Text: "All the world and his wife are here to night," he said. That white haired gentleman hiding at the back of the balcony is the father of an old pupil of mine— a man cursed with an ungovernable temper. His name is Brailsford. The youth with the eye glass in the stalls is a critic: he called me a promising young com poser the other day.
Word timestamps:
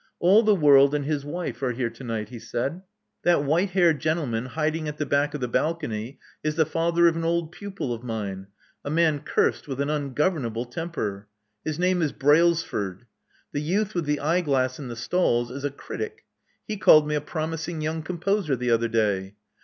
"All 0.19 0.41
the 0.41 0.55
world 0.55 0.95
and 0.95 1.05
his 1.05 1.23
wife 1.23 1.61
are 1.61 1.73
here 1.73 1.91
to 1.91 2.03
night," 2.03 2.29
he 2.29 2.39
said. 2.39 2.81
That 3.21 3.43
white 3.43 3.69
haired 3.69 3.99
gentleman 3.99 4.47
hiding 4.47 4.87
at 4.87 4.97
the 4.97 5.05
back 5.05 5.35
of 5.35 5.41
the 5.41 5.47
balcony 5.47 6.17
is 6.43 6.55
the 6.55 6.65
father 6.65 7.07
of 7.07 7.15
an 7.15 7.23
old 7.23 7.51
pupil 7.51 7.93
of 7.93 8.01
mine— 8.03 8.47
a 8.83 8.89
man 8.89 9.19
cursed 9.19 9.67
with 9.67 9.79
an 9.79 9.91
ungovernable 9.91 10.65
temper. 10.65 11.27
His 11.63 11.77
name 11.77 12.01
is 12.01 12.13
Brailsford. 12.13 13.05
The 13.51 13.61
youth 13.61 13.93
with 13.93 14.05
the 14.05 14.19
eye 14.19 14.41
glass 14.41 14.79
in 14.79 14.87
the 14.87 14.95
stalls 14.95 15.51
is 15.51 15.63
a 15.63 15.69
critic: 15.69 16.25
he 16.67 16.77
called 16.77 17.07
me 17.07 17.13
a 17.13 17.21
promising 17.21 17.81
young 17.81 18.01
com 18.01 18.17
poser 18.17 18.55
the 18.55 18.71
other 18.71 18.87
day. 18.87 19.35